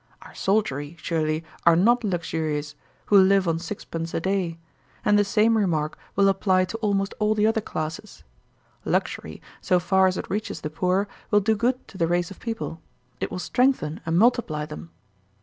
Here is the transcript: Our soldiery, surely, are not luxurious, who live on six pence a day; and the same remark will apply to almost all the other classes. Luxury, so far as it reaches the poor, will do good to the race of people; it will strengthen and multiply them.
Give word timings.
Our 0.23 0.33
soldiery, 0.33 0.97
surely, 0.99 1.43
are 1.63 1.75
not 1.75 2.03
luxurious, 2.03 2.73
who 3.05 3.19
live 3.19 3.47
on 3.47 3.59
six 3.59 3.85
pence 3.85 4.15
a 4.15 4.19
day; 4.19 4.57
and 5.05 5.19
the 5.19 5.23
same 5.23 5.55
remark 5.55 5.95
will 6.15 6.27
apply 6.27 6.65
to 6.65 6.77
almost 6.77 7.13
all 7.19 7.35
the 7.35 7.45
other 7.45 7.61
classes. 7.61 8.23
Luxury, 8.83 9.43
so 9.61 9.79
far 9.79 10.07
as 10.07 10.17
it 10.17 10.27
reaches 10.27 10.61
the 10.61 10.71
poor, 10.71 11.07
will 11.29 11.39
do 11.39 11.55
good 11.55 11.87
to 11.87 11.99
the 11.99 12.07
race 12.07 12.31
of 12.31 12.39
people; 12.39 12.81
it 13.19 13.29
will 13.29 13.37
strengthen 13.37 14.01
and 14.03 14.17
multiply 14.17 14.65
them. 14.65 14.89